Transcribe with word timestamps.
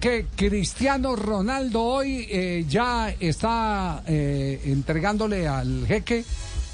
Que 0.00 0.26
Cristiano 0.36 1.16
Ronaldo 1.16 1.82
hoy 1.82 2.26
eh, 2.30 2.64
ya 2.68 3.10
está 3.18 4.02
eh, 4.06 4.60
entregándole 4.66 5.48
al 5.48 5.84
jeque 5.88 6.24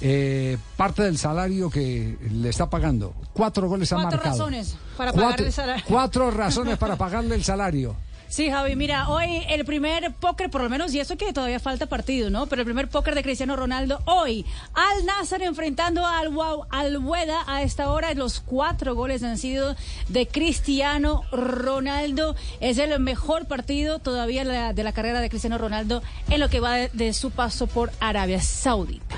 eh, 0.00 0.56
parte 0.76 1.02
del 1.02 1.18
salario 1.18 1.68
que 1.68 2.16
le 2.30 2.48
está 2.48 2.70
pagando. 2.70 3.12
Cuatro 3.32 3.68
goles 3.68 3.92
ha 3.92 3.96
Cuatro 3.96 4.10
marcado. 4.18 4.38
razones 4.38 4.76
para 4.96 5.10
Cuatro- 5.10 5.26
pagarle 5.30 5.46
el 5.46 5.52
salario. 5.52 5.84
Cuatro 5.88 6.30
razones 6.30 6.78
para 6.78 6.96
pagarle 6.96 7.34
el 7.34 7.42
salario. 7.44 7.96
Sí, 8.32 8.50
Javi, 8.50 8.76
mira, 8.76 9.10
hoy 9.10 9.44
el 9.50 9.66
primer 9.66 10.10
póker, 10.14 10.48
por 10.48 10.62
lo 10.62 10.70
menos, 10.70 10.94
y 10.94 11.00
eso 11.00 11.18
que 11.18 11.34
todavía 11.34 11.60
falta 11.60 11.84
partido, 11.84 12.30
¿no? 12.30 12.46
Pero 12.46 12.62
el 12.62 12.64
primer 12.64 12.88
póker 12.88 13.14
de 13.14 13.22
Cristiano 13.22 13.56
Ronaldo 13.56 14.00
hoy. 14.06 14.46
Al 14.72 15.04
Nazar 15.04 15.42
enfrentando 15.42 16.06
al 16.06 16.30
Wow, 16.30 16.64
al 16.70 16.96
Hueda 16.96 17.44
a 17.46 17.60
esta 17.60 17.90
hora. 17.90 18.14
Los 18.14 18.40
cuatro 18.40 18.94
goles 18.94 19.22
han 19.22 19.36
sido 19.36 19.76
de 20.08 20.26
Cristiano 20.26 21.24
Ronaldo. 21.30 22.34
Es 22.60 22.78
el 22.78 22.98
mejor 23.00 23.44
partido 23.48 23.98
todavía 23.98 24.72
de 24.72 24.82
la 24.82 24.92
carrera 24.92 25.20
de 25.20 25.28
Cristiano 25.28 25.58
Ronaldo 25.58 26.02
en 26.30 26.40
lo 26.40 26.48
que 26.48 26.60
va 26.60 26.76
de, 26.76 26.90
de 26.94 27.12
su 27.12 27.32
paso 27.32 27.66
por 27.66 27.92
Arabia 28.00 28.40
Saudita. 28.40 29.14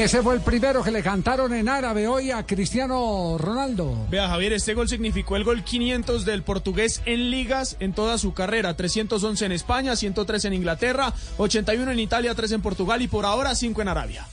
Ese 0.00 0.22
fue 0.22 0.34
el 0.34 0.40
primero 0.40 0.82
que 0.82 0.90
le 0.90 1.02
cantaron 1.02 1.52
en 1.52 1.68
árabe 1.68 2.08
hoy 2.08 2.30
a 2.30 2.46
Cristiano 2.46 3.36
Ronaldo. 3.36 4.06
Vea, 4.08 4.28
Javier, 4.28 4.54
este 4.54 4.72
gol 4.72 4.88
significó 4.88 5.36
el 5.36 5.44
gol 5.44 5.62
500 5.62 6.24
del 6.24 6.42
portugués 6.42 7.02
en 7.04 7.30
ligas 7.30 7.76
en 7.80 7.92
toda 7.92 8.16
su 8.16 8.32
carrera. 8.32 8.74
311 8.74 9.44
en 9.44 9.52
España, 9.52 9.96
103 9.96 10.46
en 10.46 10.54
Inglaterra, 10.54 11.12
81 11.36 11.92
en 11.92 12.00
Italia, 12.00 12.34
3 12.34 12.52
en 12.52 12.62
Portugal 12.62 13.02
y 13.02 13.08
por 13.08 13.26
ahora 13.26 13.54
5 13.54 13.82
en 13.82 13.88
Arabia. 13.88 14.26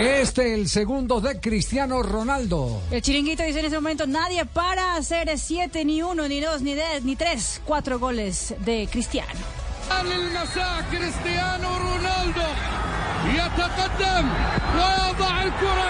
Este 0.00 0.54
el 0.54 0.66
segundo 0.66 1.20
de 1.20 1.40
Cristiano 1.40 2.02
Ronaldo. 2.02 2.80
El 2.90 3.02
chiringuito 3.02 3.42
dice 3.42 3.58
en 3.58 3.66
este 3.66 3.76
momento 3.76 4.06
nadie 4.06 4.46
para 4.46 4.94
hacer 4.94 5.38
siete, 5.38 5.84
ni 5.84 6.00
uno, 6.02 6.26
ni 6.26 6.40
dos, 6.40 6.62
ni 6.62 6.72
diez, 6.72 7.04
ni 7.04 7.16
tres, 7.16 7.60
cuatro 7.66 7.98
goles 7.98 8.54
de 8.64 8.88
Cristiano. 8.90 9.38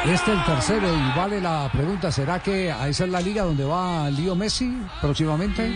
Este 0.06 0.32
es 0.32 0.38
el 0.38 0.44
tercero 0.44 0.88
y 0.92 1.16
vale 1.16 1.40
la 1.40 1.70
pregunta, 1.72 2.10
¿será 2.10 2.42
que 2.42 2.72
a 2.72 2.88
esa 2.88 3.04
es 3.04 3.10
la 3.10 3.20
liga 3.20 3.44
donde 3.44 3.62
va 3.62 4.10
Leo 4.10 4.34
Messi 4.34 4.76
próximamente? 5.00 5.72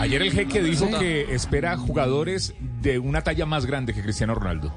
Ayer 0.00 0.22
el 0.22 0.32
jeque 0.32 0.60
dijo 0.60 0.88
que 0.98 1.32
espera 1.32 1.76
jugadores 1.76 2.52
de 2.82 2.98
una 2.98 3.22
talla 3.22 3.46
más 3.46 3.64
grande 3.64 3.94
que 3.94 4.02
Cristiano 4.02 4.34
Ronaldo. 4.34 4.74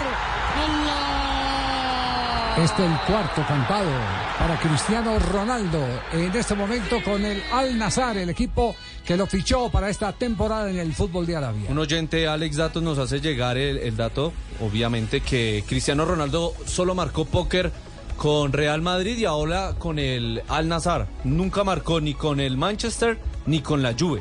الله 0.66 1.18
Este 2.58 2.84
el 2.84 2.96
cuarto 3.06 3.42
cantado 3.46 3.88
para 4.38 4.58
Cristiano 4.58 5.18
Ronaldo 5.20 5.78
en 6.12 6.34
este 6.34 6.54
momento 6.56 7.00
con 7.04 7.24
el 7.24 7.40
Al 7.52 7.78
Nazar, 7.78 8.16
el 8.16 8.30
equipo 8.30 8.74
que 9.06 9.16
lo 9.16 9.26
fichó 9.26 9.70
para 9.70 9.88
esta 9.88 10.12
temporada 10.12 10.68
en 10.68 10.78
el 10.78 10.92
fútbol 10.92 11.24
de 11.24 11.36
Arabia. 11.36 11.70
Un 11.70 11.78
oyente, 11.78 12.26
Alex 12.26 12.56
Datos, 12.56 12.82
nos 12.82 12.98
hace 12.98 13.20
llegar 13.20 13.56
el, 13.56 13.78
el 13.78 13.96
dato, 13.96 14.32
obviamente, 14.60 15.20
que 15.20 15.62
Cristiano 15.68 16.04
Ronaldo 16.04 16.52
solo 16.66 16.96
marcó 16.96 17.24
póker 17.26 17.70
con 18.16 18.52
Real 18.52 18.82
Madrid 18.82 19.16
y 19.16 19.24
ahora 19.24 19.74
con 19.78 20.00
el 20.00 20.42
Al 20.48 20.68
Nazar. 20.68 21.06
Nunca 21.22 21.62
marcó 21.62 22.00
ni 22.00 22.14
con 22.14 22.40
el 22.40 22.56
Manchester 22.56 23.18
ni 23.46 23.60
con 23.60 23.82
la 23.82 23.94
Juve. 23.98 24.20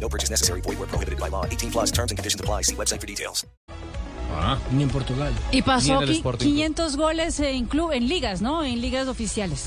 No 0.00 0.08
purchase 0.08 0.30
necessary. 0.30 0.60
Void 0.62 0.78
where 0.78 0.86
prohibited 0.88 1.18
by 1.18 1.28
law. 1.30 1.44
18 1.50 1.70
plus 1.70 1.90
terms 1.92 2.10
and 2.12 2.18
conditions 2.18 2.40
apply. 2.40 2.62
See 2.62 2.74
website 2.76 3.00
for 3.00 3.06
details. 3.06 3.46
Ni 4.70 4.82
en 4.82 4.90
Portugal. 4.90 5.32
Y 5.50 5.62
pasó 5.62 5.96
en 5.96 6.02
el 6.02 6.08
qui- 6.10 6.16
Sporting. 6.18 6.44
500 6.46 6.96
goles 6.96 7.40
en, 7.40 7.66
club, 7.66 7.92
en 7.92 8.06
ligas, 8.08 8.42
¿no? 8.42 8.62
En 8.64 8.80
ligas 8.82 9.08
oficiales. 9.08 9.64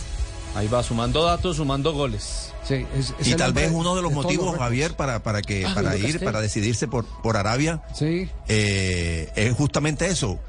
Ahí 0.55 0.67
va, 0.67 0.83
sumando 0.83 1.23
datos, 1.23 1.57
sumando 1.57 1.91
goles. 1.93 2.51
Sí, 2.67 2.85
es- 2.95 3.13
es 3.19 3.27
Y 3.27 3.35
tal 3.35 3.53
vez 3.53 3.71
uno 3.73 3.95
de 3.95 4.01
los 4.03 4.11
motivos. 4.11 4.55
Javier, 4.57 4.95
para, 4.95 5.23
para 5.23 5.41
que 5.41 5.65
Ah, 5.65 5.71
para 5.73 5.95
ir, 5.97 6.23
para 6.23 6.39
decidirse 6.41 6.87
por, 6.87 7.05
por 7.23 7.35
Arabia, 7.37 7.81
Sí. 7.95 8.29
eh, 8.47 9.31
es 9.35 9.55
justamente 9.55 10.07
eso, 10.07 10.39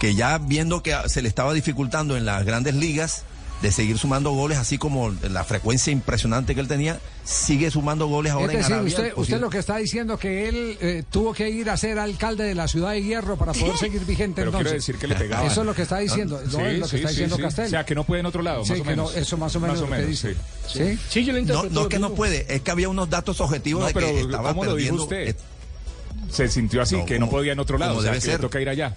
que 0.00 0.14
ya 0.14 0.38
viendo 0.38 0.82
que 0.82 0.96
se 1.06 1.22
le 1.22 1.28
estaba 1.28 1.52
dificultando 1.52 2.16
en 2.16 2.24
las 2.24 2.44
grandes 2.44 2.74
ligas 2.74 3.24
de 3.62 3.70
seguir 3.72 3.98
sumando 3.98 4.30
goles, 4.30 4.56
así 4.56 4.78
como 4.78 5.10
la 5.28 5.44
frecuencia 5.44 5.92
impresionante 5.92 6.54
que 6.54 6.62
él 6.62 6.68
tenía, 6.68 6.98
sigue 7.24 7.70
sumando 7.70 8.06
goles 8.06 8.32
ahora 8.32 8.46
Es 8.46 8.52
en 8.54 8.58
decir, 8.60 8.74
Arabia. 8.74 8.88
usted, 8.96 9.12
usted 9.16 9.40
lo 9.40 9.50
que 9.50 9.58
está 9.58 9.76
diciendo 9.76 10.18
que 10.18 10.48
él 10.48 10.78
eh, 10.80 11.02
tuvo 11.10 11.34
que 11.34 11.50
ir 11.50 11.68
a 11.68 11.76
ser 11.76 11.98
alcalde 11.98 12.44
de 12.44 12.54
la 12.54 12.68
ciudad 12.68 12.92
de 12.92 13.02
Hierro 13.02 13.36
para 13.36 13.52
poder 13.52 13.76
seguir 13.76 14.06
vigente 14.06 14.40
Pero 14.40 14.50
quiero 14.50 14.68
entonces. 14.70 14.86
decir 14.86 14.98
que 14.98 15.06
le 15.08 15.14
pegaban. 15.14 15.46
Eso 15.46 15.60
es 15.60 15.66
lo 15.66 15.74
que 15.74 15.82
está 15.82 15.98
diciendo, 15.98 16.40
no, 16.42 16.50
Sí, 16.50 16.56
es 16.64 16.78
lo 16.78 16.84
que 16.86 16.90
sí, 16.90 16.96
está 16.96 17.08
sí, 17.08 17.14
diciendo 17.14 17.36
sí. 17.36 17.42
Castel. 17.42 17.66
O 17.66 17.68
sea, 17.68 17.84
que 17.84 17.94
no 17.94 18.04
puede 18.04 18.20
en 18.20 18.26
otro 18.26 18.42
lado, 18.42 18.64
Sí, 18.64 18.70
más 18.72 18.80
o 18.80 18.84
que 18.84 18.96
no, 18.96 19.04
menos. 19.04 19.16
eso 19.16 19.36
más 19.36 19.54
o 19.56 19.60
menos 19.60 19.76
Más 19.76 19.82
o 19.82 19.86
lo 19.86 19.92
que 19.92 20.02
menos, 20.02 20.10
dice. 20.10 20.34
sí. 20.66 21.22
¿Sí? 21.22 21.30
no, 21.44 21.64
no 21.64 21.80
es 21.82 21.88
que 21.88 21.98
no 21.98 22.14
puede, 22.14 22.46
es 22.54 22.62
que 22.62 22.70
había 22.70 22.88
unos 22.88 23.10
datos 23.10 23.40
objetivos 23.42 23.82
No, 23.82 23.88
de 23.88 23.92
pero 23.94 24.06
que 24.06 24.20
estaba 24.20 24.48
¿cómo 24.50 24.64
lo 24.64 24.74
dijo 24.74 24.96
perdiendo. 24.96 25.02
usted? 25.04 25.28
eh, 25.28 26.32
Se 26.32 26.48
sintió 26.48 26.80
así, 26.80 26.96
No, 26.96 27.04
que 27.04 27.18
no 27.18 27.28
podía 27.28 27.52
en 27.52 27.60
otro 27.60 27.76
lado. 27.76 27.96
O 27.98 28.02
sea, 28.02 28.12
debe 28.12 28.20
que 28.22 28.26
le 28.28 28.32
ser. 28.32 28.40
toca 28.40 28.58
ir 28.60 28.68
allá. 28.70 28.94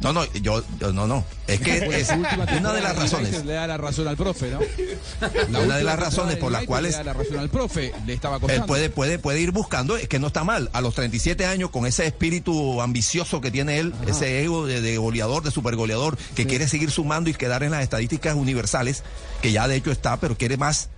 No, 0.00 0.12
no, 0.12 0.24
yo, 0.34 0.62
yo- 0.78 0.92
no, 0.92 1.06
no. 1.06 1.24
Es 1.46 1.60
que 1.60 1.78
es 2.00 2.10
una 2.10 2.72
de 2.72 2.80
las 2.82 2.96
razones. 2.96 3.44
Le 3.44 3.54
da 3.54 3.66
la 3.66 3.76
razón 3.78 4.06
al 4.06 4.16
profe, 4.16 4.50
¿no? 4.50 4.58
Una 5.64 5.76
de 5.78 5.84
las 5.84 5.98
razones 5.98 6.36
por 6.36 6.52
las 6.52 6.64
cuales 6.64 6.92
Le 6.92 6.98
da 6.98 7.04
la 7.04 7.12
razón 7.14 7.38
al 7.38 7.48
profe, 7.48 7.92
le 8.06 8.12
estaba 8.12 8.36
Él 8.36 8.40
costando. 8.42 8.66
puede, 8.66 8.90
puede, 8.90 9.18
puede 9.18 9.40
ir 9.40 9.50
buscando, 9.52 9.96
es 9.96 10.06
que 10.08 10.18
no 10.18 10.26
está 10.26 10.44
mal. 10.44 10.68
A 10.74 10.80
los 10.80 10.94
37 10.94 11.46
años, 11.46 11.70
con 11.70 11.86
ese 11.86 12.06
espíritu 12.06 12.82
ambicioso 12.82 13.40
que 13.40 13.50
tiene 13.50 13.78
él, 13.78 13.94
ese 14.06 14.42
ego 14.42 14.66
de, 14.66 14.80
de 14.82 14.98
goleador, 14.98 15.42
de 15.42 15.50
supergoleador, 15.50 16.16
que 16.34 16.46
quiere 16.46 16.68
seguir 16.68 16.90
sumando 16.90 17.30
y 17.30 17.34
quedar 17.34 17.62
en 17.62 17.70
las 17.70 17.82
estadísticas 17.82 18.34
universales, 18.36 19.02
que 19.40 19.50
ya 19.52 19.66
de 19.66 19.76
hecho 19.76 19.90
está, 19.90 20.18
pero 20.18 20.36
quiere 20.36 20.56
más. 20.58 20.90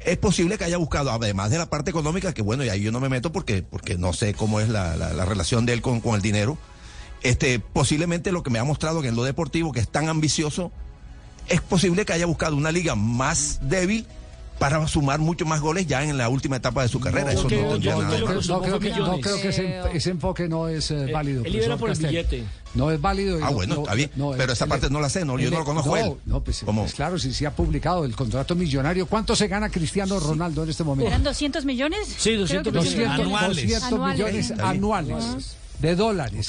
Es 0.00 0.18
posible 0.18 0.58
que 0.58 0.64
haya 0.64 0.78
buscado, 0.78 1.12
además 1.12 1.50
de 1.50 1.58
la 1.58 1.66
parte 1.66 1.90
económica, 1.90 2.32
que 2.34 2.42
bueno, 2.42 2.64
y 2.64 2.68
ahí 2.68 2.80
yo 2.82 2.90
no 2.90 2.98
me 2.98 3.08
meto 3.08 3.30
porque, 3.30 3.62
porque 3.62 3.96
no 3.96 4.12
sé 4.12 4.34
cómo 4.34 4.58
es 4.60 4.68
la, 4.68 4.96
la- 4.96 5.12
la 5.12 5.24
relación 5.24 5.64
de 5.66 5.74
él 5.74 5.80
con, 5.82 6.00
con 6.00 6.16
el 6.16 6.22
dinero. 6.22 6.58
Este, 7.22 7.60
posiblemente 7.60 8.32
lo 8.32 8.42
que 8.42 8.50
me 8.50 8.58
ha 8.58 8.64
mostrado 8.64 9.00
que 9.02 9.08
en 9.08 9.16
lo 9.16 9.22
deportivo, 9.24 9.72
que 9.72 9.80
es 9.80 9.88
tan 9.88 10.08
ambicioso, 10.08 10.72
es 11.48 11.60
posible 11.60 12.04
que 12.04 12.12
haya 12.12 12.26
buscado 12.26 12.56
una 12.56 12.72
liga 12.72 12.94
más 12.94 13.58
débil 13.62 14.06
para 14.58 14.86
sumar 14.86 15.18
muchos 15.18 15.46
más 15.48 15.60
goles 15.60 15.86
ya 15.88 16.04
en 16.04 16.16
la 16.16 16.28
última 16.28 16.56
etapa 16.56 16.82
de 16.82 16.88
su 16.88 17.00
carrera. 17.00 17.32
Eso 17.32 17.44
no 17.44 17.48
tendría 17.48 17.94
no, 17.94 18.02
nada 18.02 18.14
de 18.14 18.20
no, 18.20 18.28
no 18.40 18.60
creo 18.62 18.78
que, 18.78 18.90
no 18.90 19.18
creo 19.20 19.40
que 19.40 19.48
ese, 19.48 19.80
ese 19.92 20.10
enfoque 20.10 20.48
no 20.48 20.68
es 20.68 20.90
eh, 20.92 21.10
válido. 21.12 21.42
él 21.44 21.50
profesor 21.52 21.78
por 21.78 21.90
el 21.90 21.98
billete. 21.98 22.44
No 22.74 22.90
es 22.92 23.00
válido. 23.00 23.38
y 23.40 23.42
Ah, 23.42 23.46
no- 23.46 23.52
bueno, 23.54 23.74
no- 23.76 23.80
está 23.82 23.94
bien. 23.94 24.10
no, 24.14 24.30
pero 24.32 24.44
él- 24.44 24.50
esa 24.50 24.66
parte 24.68 24.88
no 24.88 25.00
la 25.00 25.08
sé, 25.08 25.24
no, 25.24 25.36
yo 25.38 25.50
no 25.50 25.58
lo 25.58 25.64
conozco 25.64 25.96
él. 25.96 26.12
No, 26.26 26.42
pues, 26.44 26.62
pues 26.64 26.94
claro, 26.94 27.18
sí, 27.18 27.32
sí 27.32 27.44
ha 27.44 27.50
publicado 27.54 28.04
el 28.04 28.14
contrato 28.14 28.54
millonario. 28.54 29.06
¿Cuánto 29.06 29.34
se 29.34 29.48
gana 29.48 29.68
Cristiano 29.68 30.20
Ronaldo 30.20 30.62
en 30.62 30.70
este 30.70 30.84
momento? 30.84 31.08
¿Eran 31.08 31.24
200 31.24 31.64
millones? 31.64 32.14
Sí, 32.18 32.34
200 32.34 32.70
Creo 32.72 32.82
que 32.84 32.88
millones. 32.88 32.92
sí. 32.92 33.02
200, 33.02 33.20
Anuales. 33.26 33.56
200 33.68 34.10
millones 34.12 34.50
Está 34.50 34.54
bien. 34.54 34.66
anuales 34.76 35.56
de 35.80 35.96
dólares. 35.96 36.48